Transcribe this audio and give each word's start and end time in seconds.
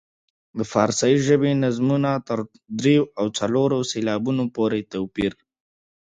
د 0.57 0.59
فارسي 0.71 1.13
ژبې 1.27 1.51
نظمونو 1.63 2.13
تر 2.27 2.39
دریو 2.79 3.03
او 3.19 3.25
څلورو 3.37 3.77
سېلابونو 3.91 4.43
پورې 4.55 4.79
توپیر. 4.93 5.33